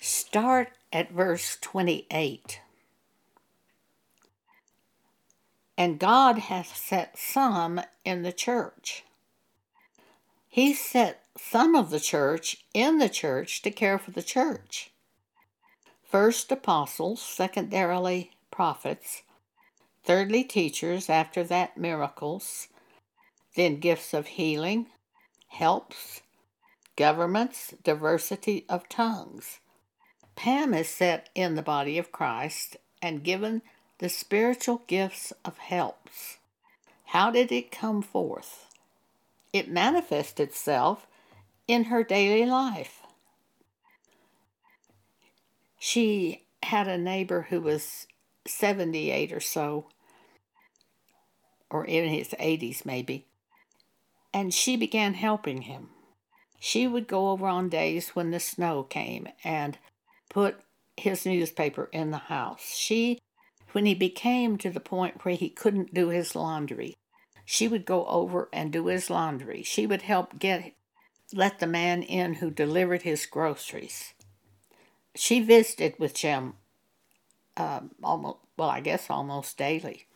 [0.00, 2.60] Start at verse 28.
[5.76, 9.04] And God hath set some in the church.
[10.48, 14.90] He set some of the church in the church to care for the church
[16.08, 19.22] first apostles, secondarily prophets,
[20.08, 22.68] thirdly teachers, after that miracles,
[23.56, 24.86] then gifts of healing,
[25.48, 26.22] helps,
[26.96, 29.58] governments, diversity of tongues.
[30.34, 33.60] Pam is set in the body of Christ and given
[33.98, 36.38] the spiritual gifts of helps.
[37.08, 38.66] How did it come forth?
[39.52, 41.06] It manifests itself
[41.66, 43.02] in her daily life.
[45.78, 48.06] She had a neighbor who was
[48.46, 49.84] 78 or so,
[51.70, 53.26] or in his 80s maybe,
[54.32, 55.90] and she began helping him.
[56.58, 59.78] She would go over on days when the snow came and
[60.28, 60.60] put
[60.96, 62.74] his newspaper in the house.
[62.74, 63.20] She,
[63.72, 66.96] when he became to the point where he couldn't do his laundry,
[67.44, 69.62] she would go over and do his laundry.
[69.62, 70.74] She would help get
[71.32, 74.14] let the man in who delivered his groceries
[75.18, 76.54] she visited with Jim
[77.56, 80.06] um, almost, well, I guess almost daily.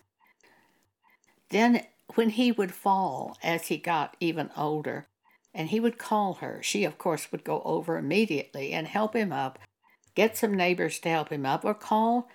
[1.53, 1.85] Then,
[2.15, 5.07] when he would fall as he got even older,
[5.55, 9.35] and he would call her, she, of course, would go over immediately and help him
[9.35, 9.59] up,
[10.15, 12.31] get some neighbors to help him up, or call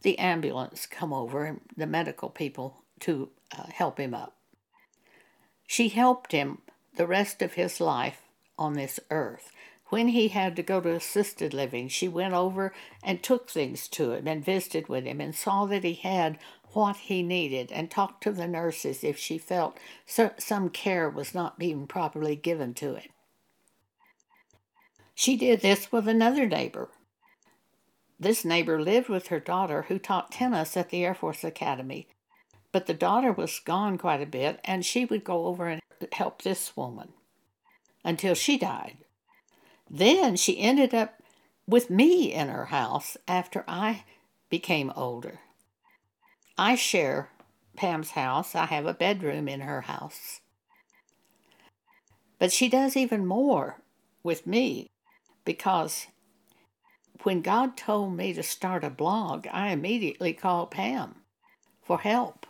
[0.00, 4.38] the ambulance come over and the medical people to uh, help him up.
[5.66, 6.62] She helped him
[6.96, 8.22] the rest of his life
[8.58, 9.52] on this earth.
[9.92, 14.12] When he had to go to assisted living, she went over and took things to
[14.12, 16.38] him and visited with him and saw that he had
[16.72, 19.76] what he needed and talked to the nurses if she felt
[20.06, 23.10] some care was not being properly given to him.
[25.14, 26.88] She did this with another neighbor.
[28.18, 32.08] This neighbor lived with her daughter who taught tennis at the Air Force Academy,
[32.72, 36.40] but the daughter was gone quite a bit and she would go over and help
[36.40, 37.12] this woman
[38.02, 38.96] until she died.
[39.94, 41.22] Then she ended up
[41.66, 44.04] with me in her house after I
[44.48, 45.40] became older.
[46.56, 47.28] I share
[47.76, 48.54] Pam's house.
[48.54, 50.40] I have a bedroom in her house.
[52.38, 53.82] But she does even more
[54.22, 54.88] with me
[55.44, 56.06] because
[57.22, 61.16] when God told me to start a blog, I immediately called Pam
[61.82, 62.46] for help.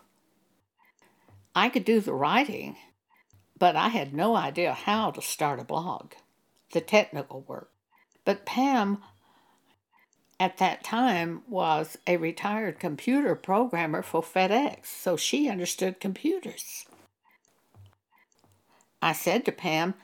[1.57, 2.76] I could do the writing,
[3.59, 6.12] but I had no idea how to start a blog
[6.72, 7.70] the technical work.
[8.24, 8.98] But Pam,
[10.38, 16.87] at that time, was a retired computer programmer for FedEx, so she understood computers.
[19.00, 19.94] I said to Pam,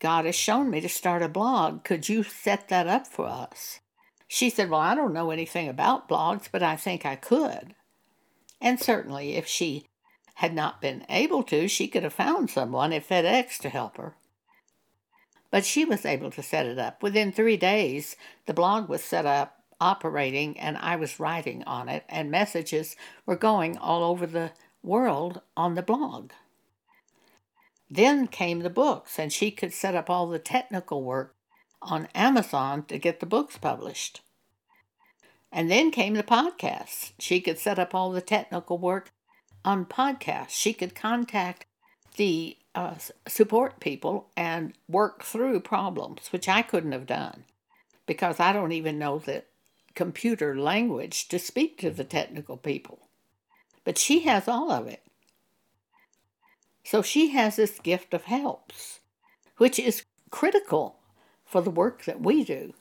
[0.00, 1.84] God has shown me to start a blog.
[1.84, 3.80] Could you set that up for us?
[4.26, 7.74] She said, Well, I don't know anything about blogs, but I think I could.
[8.60, 9.86] And certainly, if she
[10.36, 14.16] had not been able to, she could have found someone at FedEx to help her.
[15.54, 17.00] But she was able to set it up.
[17.00, 22.02] Within three days, the blog was set up, operating, and I was writing on it,
[22.08, 24.50] and messages were going all over the
[24.82, 26.32] world on the blog.
[27.88, 31.36] Then came the books, and she could set up all the technical work
[31.80, 34.22] on Amazon to get the books published.
[35.52, 37.12] And then came the podcasts.
[37.20, 39.12] She could set up all the technical work
[39.64, 40.50] on podcasts.
[40.50, 41.66] She could contact
[42.16, 42.94] the uh,
[43.26, 47.44] support people and work through problems, which I couldn't have done
[48.06, 49.44] because I don't even know the
[49.94, 53.08] computer language to speak to the technical people.
[53.84, 55.02] But she has all of it.
[56.82, 59.00] So she has this gift of helps,
[59.56, 60.96] which is critical
[61.44, 62.74] for the work that we do.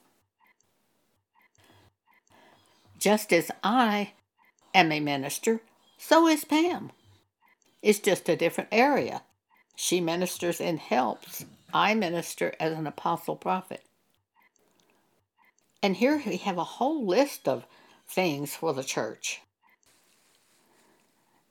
[2.97, 4.13] Just as I
[4.73, 5.61] am a minister,
[5.97, 6.91] so is Pam.
[7.81, 9.21] It's just a different area
[9.75, 11.45] She ministers and helps.
[11.73, 13.83] I minister as an apostle prophet.
[15.81, 17.65] And here we have a whole list of
[18.07, 19.41] things for the church.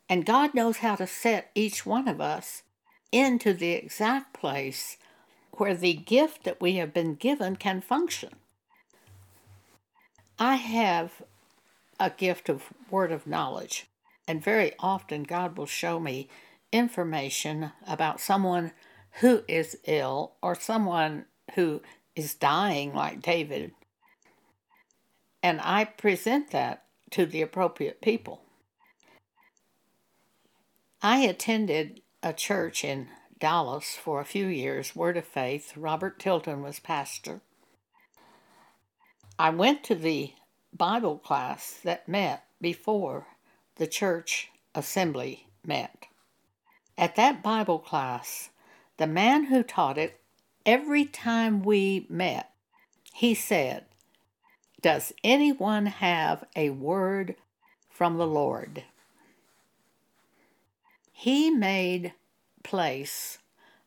[0.09, 2.63] And God knows how to set each one of us
[3.11, 4.97] into the exact place
[5.53, 8.31] where the gift that we have been given can function.
[10.39, 11.23] I have
[12.01, 13.87] a gift of word of knowledge,
[14.27, 16.29] and very often God will show me
[16.73, 18.73] information about someone
[19.21, 21.83] who is ill or someone who
[22.17, 23.73] is dying, like David.
[25.43, 28.43] And I present that to the appropriate people.
[31.03, 33.09] I attended a church in
[33.39, 35.77] Dallas for a few years, Word of Faith.
[35.77, 37.41] Robert Tilton was pastor.
[39.39, 40.33] I went to the
[40.73, 43.27] Bible class that met before
[43.77, 46.07] the church assembly met.
[46.99, 48.51] At that Bible class,
[48.97, 50.21] the man who taught it,
[50.67, 52.51] every time we met,
[53.13, 53.87] he said,
[54.81, 57.37] Does anyone have a word
[57.91, 58.85] from the Lord?
[61.13, 62.13] He made
[62.63, 63.39] place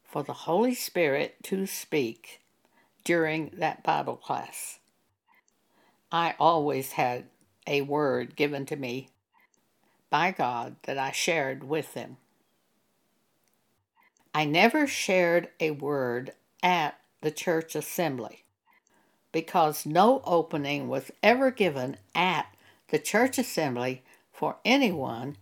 [0.03, 2.41] for the Holy Spirit to speak
[3.03, 4.79] during that Bible class.
[6.11, 7.25] I always had
[7.67, 9.09] a word given to me
[10.09, 12.17] by God that I shared with them.
[14.35, 18.43] I never shared a word at the church assembly
[19.31, 22.47] because no opening was ever given at
[22.89, 25.37] the church assembly for anyone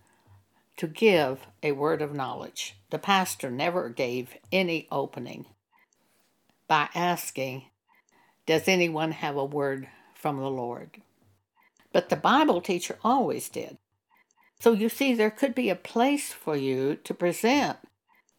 [0.77, 2.75] to give a word of knowledge.
[2.91, 5.47] The pastor never gave any opening
[6.67, 7.63] by asking,
[8.45, 11.01] Does anyone have a word from the Lord?
[11.91, 13.79] But the Bible teacher always did.
[14.59, 17.79] So you see, there could be a place for you to present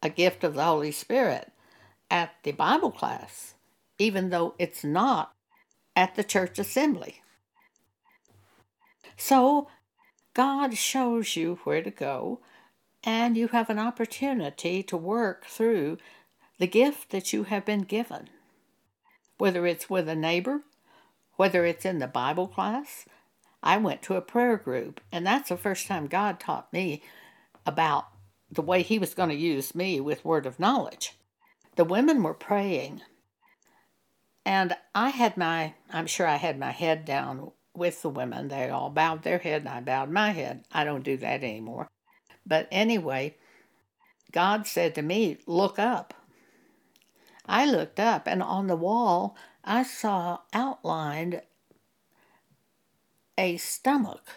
[0.05, 1.51] a gift of the Holy Spirit
[2.11, 3.55] at the Bible class,
[3.97, 5.33] even though it's not
[5.95, 7.23] at the church assembly.
[9.17, 9.67] So
[10.35, 12.39] God shows you where to go,
[13.03, 15.97] and you have an opportunity to work through
[16.59, 18.29] the gift that you have been given.
[19.39, 20.61] Whether it's with a neighbor,
[21.35, 23.05] whether it's in the Bible class,
[23.63, 27.01] I went to a prayer group, and that's the first time God taught me
[27.65, 28.05] about
[28.51, 31.13] the way He was going to use me with word of knowledge.
[31.75, 33.01] The women were praying,
[34.45, 38.47] and I had my, I'm sure I had my head down with the women.
[38.47, 40.63] They all bowed their head and I bowed my head.
[40.71, 41.89] I don't do that anymore.
[42.45, 43.35] But anyway,
[44.31, 46.13] God said to me, Look up.
[47.47, 51.41] I looked up, and on the wall, I saw outlined
[53.37, 54.29] a stomach.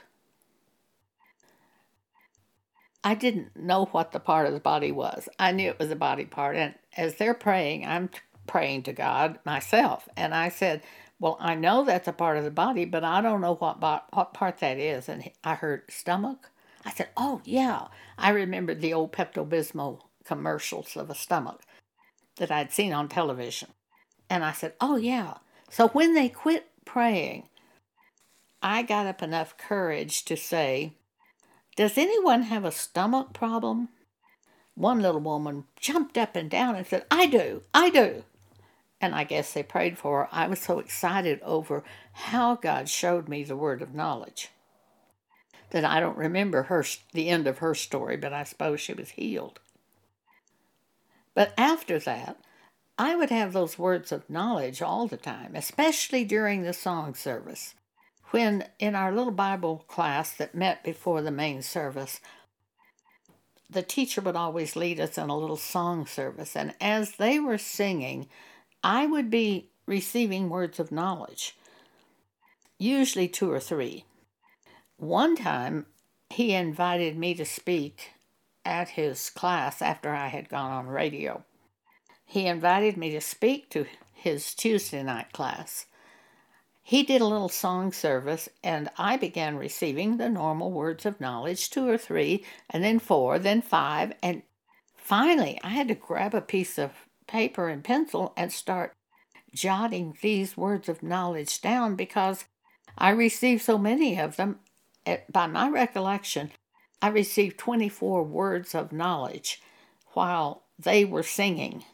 [3.04, 5.28] I didn't know what the part of the body was.
[5.38, 6.56] I knew it was a body part.
[6.56, 8.10] And as they're praying, I'm
[8.46, 10.08] praying to God myself.
[10.16, 10.82] And I said,
[11.20, 14.02] well, I know that's a part of the body, but I don't know what bo-
[14.12, 15.08] what part that is.
[15.08, 16.50] And I heard stomach.
[16.84, 21.62] I said, "Oh yeah." I remembered the old Pepto Bismol commercials of a stomach
[22.36, 23.70] that I'd seen on television,
[24.30, 25.34] and I said, "Oh yeah."
[25.70, 27.48] So when they quit praying,
[28.62, 30.94] I got up enough courage to say,
[31.78, 33.90] "Does anyone have a stomach problem?"
[34.74, 37.62] One little woman jumped up and down and said, "I do.
[37.72, 38.24] I do."
[39.00, 40.28] and I guess they prayed for her.
[40.32, 44.50] I was so excited over how God showed me the word of knowledge
[45.70, 49.10] that I don't remember her the end of her story, but I suppose she was
[49.10, 49.60] healed.
[51.32, 52.38] But after that,
[52.98, 57.76] I would have those words of knowledge all the time, especially during the song service.
[58.30, 62.20] When in our little Bible class that met before the main service,
[63.70, 67.58] the teacher would always lead us in a little song service, and as they were
[67.58, 68.28] singing,
[68.82, 71.56] I would be receiving words of knowledge,
[72.78, 74.04] usually two or three.
[74.96, 75.86] One time,
[76.30, 78.12] he invited me to speak
[78.64, 81.44] at his class after I had gone on radio.
[82.24, 85.86] He invited me to speak to his Tuesday night class.
[86.88, 91.68] He did a little song service, and I began receiving the normal words of knowledge
[91.68, 94.40] two or three, and then four, then five, and
[94.96, 96.92] finally I had to grab a piece of
[97.26, 98.96] paper and pencil and start
[99.54, 102.46] jotting these words of knowledge down because
[102.96, 104.60] I received so many of them.
[105.30, 106.52] By my recollection,
[107.02, 109.60] I received 24 words of knowledge
[110.14, 111.84] while they were singing.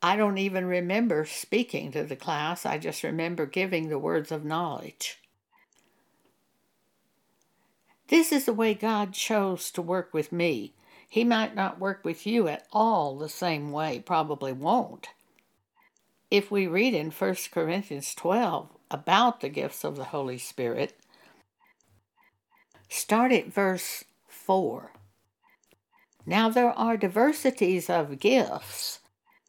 [0.00, 4.44] I don't even remember speaking to the class, I just remember giving the words of
[4.44, 5.18] knowledge.
[8.08, 10.74] This is the way God chose to work with me.
[11.08, 15.08] He might not work with you at all the same way, probably won't.
[16.30, 20.94] If we read in 1 Corinthians 12 about the gifts of the Holy Spirit,
[22.88, 24.92] start at verse 4.
[26.26, 28.97] Now there are diversities of gifts,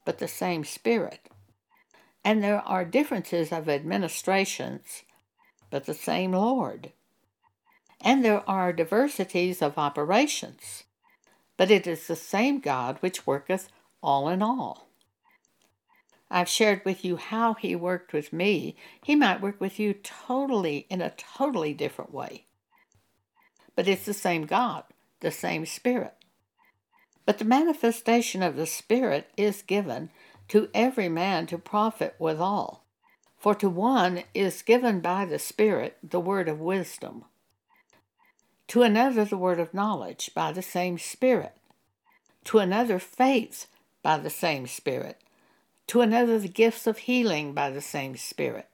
[0.09, 1.29] but the same Spirit.
[2.25, 5.03] And there are differences of administrations,
[5.69, 6.93] but the same Lord.
[8.01, 10.85] And there are diversities of operations,
[11.57, 13.69] but it is the same God which worketh
[14.01, 14.89] all in all.
[16.31, 18.75] I've shared with you how he worked with me.
[19.03, 22.47] He might work with you totally in a totally different way.
[23.75, 24.85] But it's the same God,
[25.19, 26.15] the same Spirit.
[27.29, 30.09] But the manifestation of the Spirit is given
[30.47, 32.83] to every man to profit withal.
[33.37, 37.25] For to one is given by the Spirit the word of wisdom,
[38.69, 41.55] to another the word of knowledge by the same Spirit,
[42.45, 43.67] to another faith
[44.01, 45.21] by the same Spirit,
[45.85, 48.69] to another the gifts of healing by the same Spirit,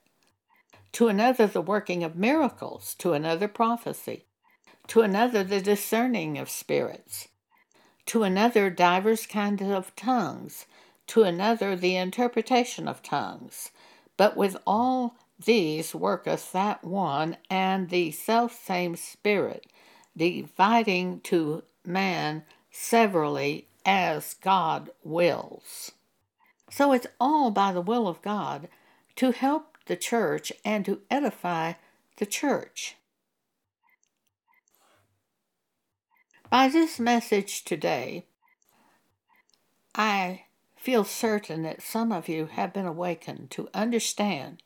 [0.92, 4.24] to another the working of miracles, to another prophecy,
[4.86, 7.28] to another the discerning of spirits,
[8.06, 10.66] to another divers kinds of tongues,
[11.08, 13.70] to another the interpretation of tongues.
[14.16, 19.66] But with all these worketh that one and the selfsame Spirit,
[20.16, 25.92] dividing to man severally as God wills.
[26.70, 28.68] So it's all by the will of God
[29.16, 31.74] to help the church and to edify
[32.16, 32.96] the church.
[36.50, 38.24] By this message today,
[39.96, 40.44] I
[40.76, 44.62] feel certain that some of you have been awakened to understand.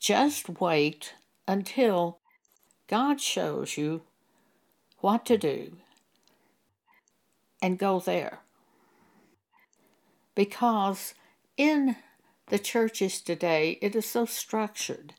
[0.00, 1.14] Just wait
[1.46, 2.18] until
[2.88, 4.02] God shows you
[4.98, 5.76] what to do
[7.62, 8.40] and go there.
[10.34, 11.14] Because
[11.56, 11.94] in
[12.48, 15.14] the churches today, it is so structured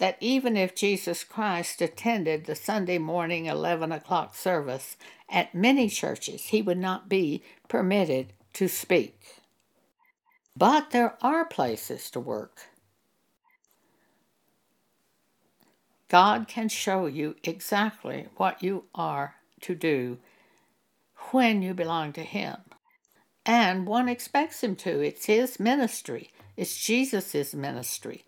[0.00, 4.96] that even if Jesus Christ attended the Sunday morning 11 o'clock service
[5.28, 9.20] at many churches, he would not be permitted to speak.
[10.56, 12.60] But there are places to work.
[16.08, 20.16] God can show you exactly what you are to do
[21.30, 22.56] when you belong to Him.
[23.44, 25.00] And one expects Him to.
[25.00, 28.24] It's His ministry, it's Jesus' ministry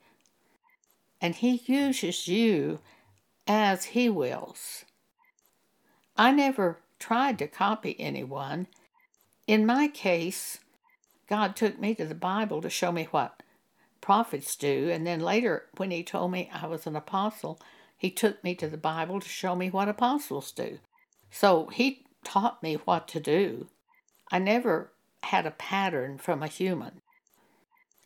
[1.23, 2.81] and He uses you
[3.47, 4.85] as He wills.
[6.17, 8.67] I never tried to copy anyone.
[9.47, 10.59] In my case,
[11.29, 13.43] God took me to the Bible to show me what
[14.01, 17.61] prophets do, and then later, when He told me I was an apostle,
[17.97, 20.81] He took me to the Bible to show me what apostles do.
[21.31, 23.69] So He taught me what to do.
[24.31, 24.93] I never
[25.23, 27.01] had a pattern from a human.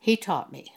[0.01, 0.71] He taught me.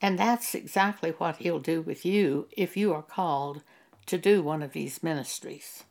[0.00, 3.62] And that's exactly what He'll do with you if you are called
[4.06, 5.84] to do one of these ministries.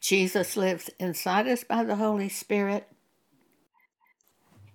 [0.00, 2.86] Jesus lives inside us by the Holy Spirit.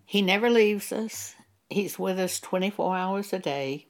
[0.03, 1.35] He never leaves us.
[1.69, 3.85] He's with us 24 hours a day.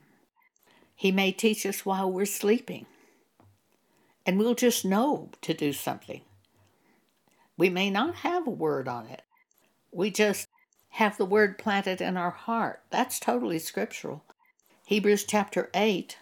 [0.93, 2.85] He may teach us while we're sleeping,
[4.25, 6.19] and we'll just know to do something.
[7.57, 9.21] We may not have a word on it.
[9.93, 10.48] We just
[10.99, 12.81] have the word planted in our heart.
[12.89, 14.21] That's totally scriptural.
[14.85, 16.17] Hebrews chapter 8.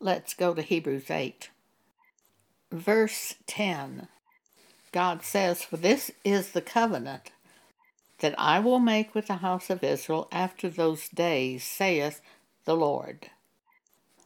[0.00, 1.50] Let's go to Hebrews 8.
[2.72, 4.08] Verse 10.
[4.92, 7.32] God says, For this is the covenant
[8.20, 12.22] that I will make with the house of Israel after those days, saith
[12.64, 13.28] the Lord.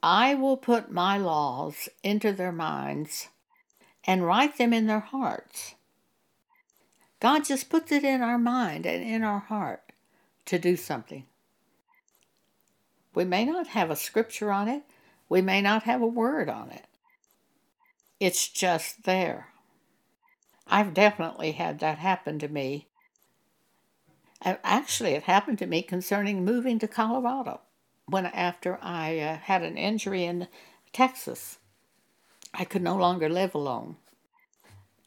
[0.01, 3.31] I will put my laws into their minds
[4.05, 5.75] and write them in their hearts
[7.21, 9.93] God just puts it in our mind and in our heart
[10.47, 11.25] to do something.
[13.15, 14.83] We may not have a scripture on it,
[15.29, 16.87] we may not have a word on it.
[18.21, 19.49] It's just there.
[20.67, 22.89] I've definitely had that happen to me.
[24.43, 27.61] Actually, it happened to me concerning moving to Colorado
[28.07, 30.49] when after I uh, had an injury in
[30.93, 31.59] Texas.
[32.53, 33.97] I could no longer live alone.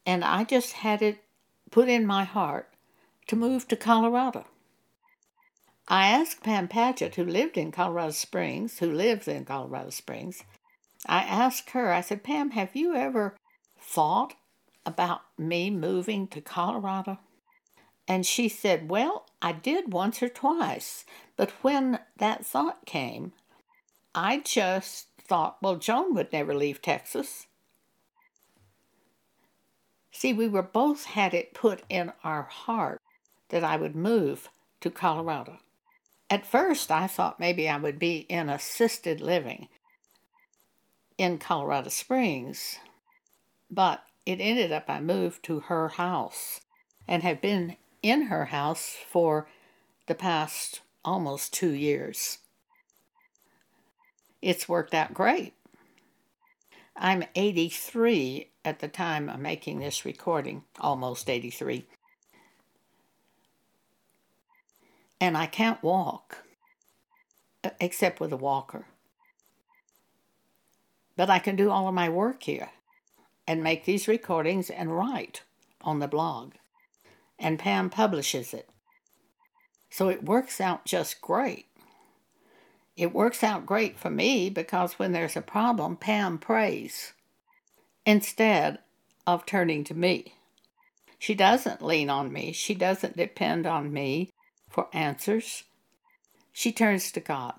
[0.05, 1.23] And I just had it
[1.71, 2.69] put in my heart
[3.27, 4.45] to move to Colorado.
[5.87, 10.43] I asked Pam Paget, who lived in Colorado Springs, who lives in Colorado Springs,
[11.05, 13.35] I asked her, I said, Pam, have you ever
[13.79, 14.33] thought
[14.85, 17.19] about me moving to Colorado?
[18.07, 21.05] And she said, Well, I did once or twice.
[21.37, 23.33] But when that thought came,
[24.13, 27.45] I just thought, well, Joan would never leave Texas.
[30.19, 32.99] See, we were both had it put in our heart
[33.47, 34.49] that I would move
[34.81, 35.59] to Colorado.
[36.29, 39.69] At first, I thought maybe I would be in assisted living
[41.17, 42.79] in Colorado Springs,
[43.71, 46.59] but it ended up I moved to her house
[47.07, 49.47] and have been in her house for
[50.07, 52.39] the past almost two years.
[54.41, 55.53] It's worked out great.
[57.01, 61.85] I'm 83 at the time I'm making this recording, almost 83.
[65.21, 66.43] And I can't walk
[67.79, 68.85] except with a walker.
[71.15, 72.69] But I can do all of my work here
[73.47, 75.43] and make these recordings and write
[75.79, 76.55] on the blog.
[77.39, 78.69] And Pam publishes it.
[79.89, 81.68] So it works out just great.
[82.99, 87.13] It works out great for me because when there's a problem, Pam prays
[88.05, 88.79] instead
[89.25, 90.33] of turning to me.
[91.17, 94.31] She doesn't lean on me, she doesn't depend on me
[94.69, 95.63] for answers.
[96.51, 97.53] She turns to God.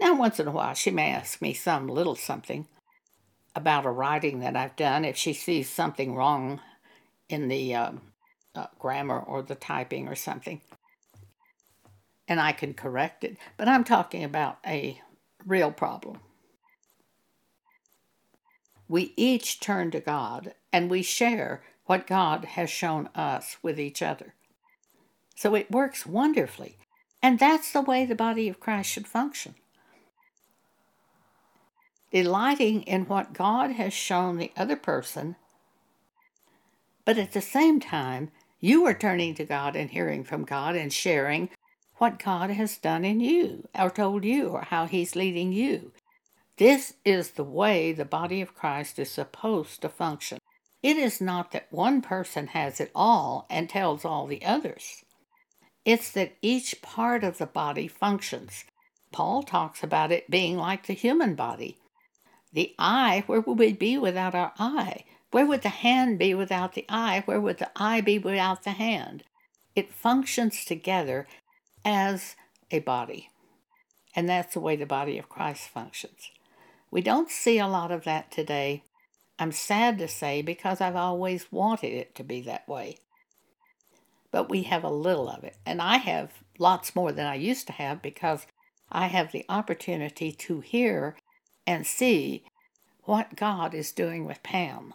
[0.00, 2.68] Now, once in a while, she may ask me some little something
[3.56, 6.60] about a writing that I've done if she sees something wrong
[7.28, 7.92] in the uh,
[8.54, 10.60] uh, grammar or the typing or something.
[12.32, 13.36] And I can correct it.
[13.58, 14.98] But I'm talking about a
[15.44, 16.20] real problem.
[18.88, 24.00] We each turn to God and we share what God has shown us with each
[24.00, 24.32] other.
[25.36, 26.78] So it works wonderfully.
[27.22, 29.56] And that's the way the body of Christ should function
[32.10, 35.36] delighting in what God has shown the other person,
[37.04, 40.90] but at the same time, you are turning to God and hearing from God and
[40.90, 41.50] sharing
[42.02, 45.92] what God has done in you, or told you, or how He's leading you.
[46.56, 50.38] This is the way the body of Christ is supposed to function.
[50.82, 55.04] It is not that one person has it all and tells all the others.
[55.84, 58.64] It's that each part of the body functions.
[59.12, 61.78] Paul talks about it being like the human body.
[62.52, 65.04] The eye, where would we be without our eye?
[65.30, 67.22] Where would the hand be without the eye?
[67.26, 69.22] Where would the eye be without the hand?
[69.76, 71.28] It functions together
[71.84, 72.36] as
[72.70, 73.30] a body.
[74.14, 76.30] And that's the way the body of Christ functions.
[76.90, 78.84] We don't see a lot of that today.
[79.38, 82.98] I'm sad to say because I've always wanted it to be that way.
[84.30, 85.56] But we have a little of it.
[85.64, 88.46] And I have lots more than I used to have because
[88.90, 91.16] I have the opportunity to hear
[91.66, 92.44] and see
[93.04, 94.94] what God is doing with Pam.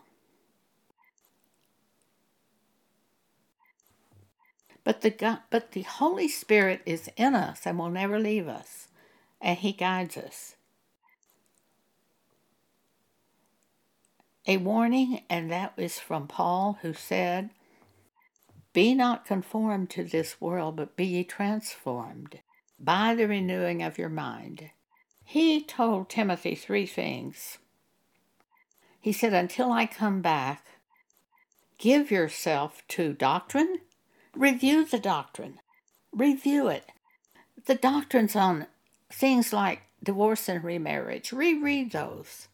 [4.88, 8.88] But the, God, but the Holy Spirit is in us and will never leave us,
[9.42, 10.56] and He guides us.
[14.48, 17.50] A warning, and that is from Paul, who said,
[18.72, 22.40] Be not conformed to this world, but be ye transformed
[22.80, 24.70] by the renewing of your mind
[25.26, 27.58] he told Timothy three things.
[29.02, 30.64] He said, Until I come back,
[31.78, 33.80] give yourself to doctrine,
[34.38, 35.60] review the doctrine,
[36.12, 36.86] review it.
[37.66, 38.68] The doctrines on
[39.12, 42.48] things like divorce and remarriage, reread those.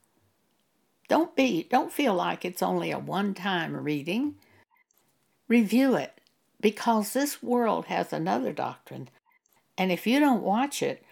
[1.09, 4.35] Don't be don't feel like it's only a one-time reading.
[5.47, 6.21] Review it
[6.61, 9.09] because this world has another doctrine.
[9.77, 11.03] And if you don't watch it,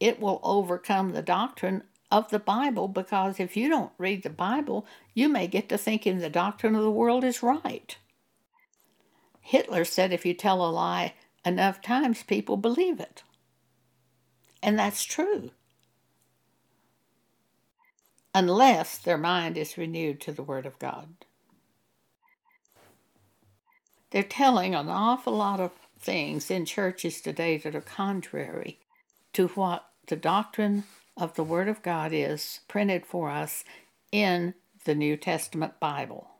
[0.00, 4.86] it will overcome the doctrine of the Bible because if you don't read the Bible,
[5.14, 7.96] you may get to thinking the doctrine of the world is right.
[9.46, 13.22] Hitler said if you tell a lie enough times, people believe it.
[14.60, 15.52] And that's true.
[18.34, 21.24] Unless their mind is renewed to the Word of God.
[24.10, 28.80] They're telling an awful lot of things in churches today that are contrary
[29.34, 30.82] to what the doctrine
[31.16, 33.62] of the Word of God is printed for us
[34.10, 36.35] in the New Testament Bible.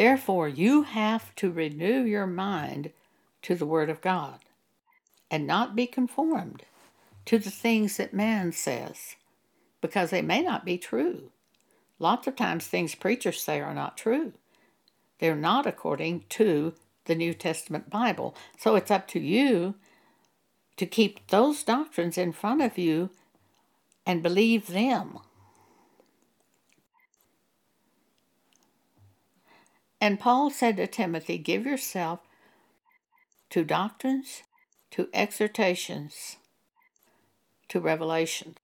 [0.00, 2.90] Therefore, you have to renew your mind
[3.42, 4.38] to the Word of God
[5.30, 6.62] and not be conformed
[7.26, 9.16] to the things that man says
[9.82, 11.32] because they may not be true.
[11.98, 14.32] Lots of times, things preachers say are not true.
[15.18, 16.72] They're not according to
[17.04, 18.34] the New Testament Bible.
[18.56, 19.74] So it's up to you
[20.78, 23.10] to keep those doctrines in front of you
[24.06, 25.18] and believe them.
[30.00, 32.20] And Paul said to Timothy, Give yourself
[33.50, 34.42] to doctrines,
[34.92, 36.36] to exhortations,
[37.68, 38.56] to revelation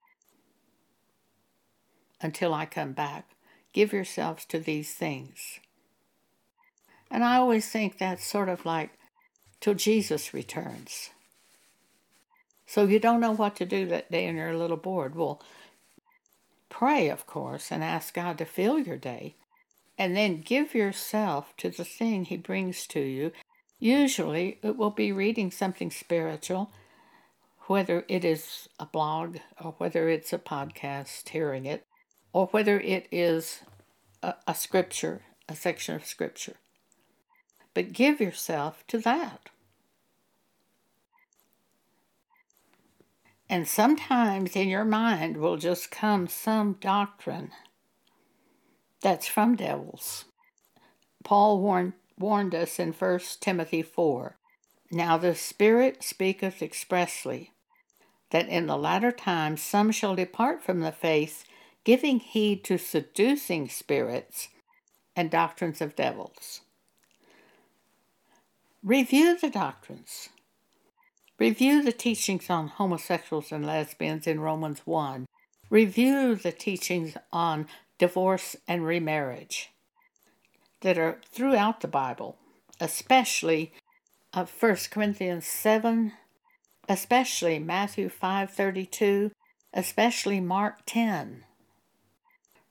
[2.21, 3.31] until I come back.
[3.73, 5.61] Give yourselves to these things.
[7.11, 8.91] And I always think that's sort of like
[9.61, 11.11] till Jesus returns.
[12.67, 15.15] So you don't know what to do that day and you're a little bored.
[15.15, 15.41] Well,
[16.69, 19.37] pray, of course, and ask God to fill your day.
[19.99, 23.33] And then give yourself to the thing He brings to you.
[23.79, 26.71] Usually it will be reading something spiritual,
[27.67, 31.87] whether it is a blog or whether it's a podcast, hearing it,
[32.33, 33.61] or whether it is
[34.23, 36.57] a, a scripture, a section of scripture.
[37.75, 39.51] But give yourself to that.
[43.49, 47.53] And sometimes in your mind will just come some doctrine
[49.03, 50.25] that's from devils.
[51.25, 54.37] Paul warned, warned us in 1 Timothy 4
[54.91, 57.53] Now the Spirit speaketh expressly
[58.31, 61.45] that in the latter times some shall depart from the faith,
[61.85, 64.49] giving heed to seducing spirits
[65.15, 66.61] and doctrines of devils.
[68.83, 70.29] Review the doctrines.
[71.39, 75.27] Review the teachings on homosexuals and lesbians in Romans 1.
[75.69, 77.67] Review the teachings on
[77.99, 79.71] divorce and remarriage
[80.81, 82.39] that are throughout the Bible,
[82.81, 86.13] especially uh, of 1 Corinthians 7,
[86.89, 89.31] especially Matthew 5:32,
[89.73, 91.45] especially Mark 10.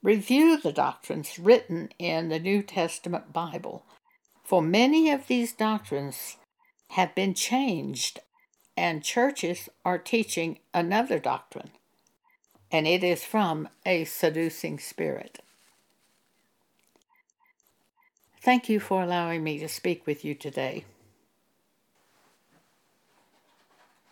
[0.04, 3.84] Review the doctrines written in the New Testament Bible,
[4.44, 6.38] for many of these doctrines
[6.90, 8.20] have been changed
[8.78, 11.72] and churches are teaching another doctrine,
[12.76, 15.40] and it is from a seducing spirit.
[18.42, 20.84] Thank you for allowing me to speak with you today.